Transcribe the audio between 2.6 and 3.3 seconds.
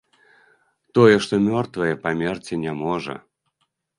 не можа.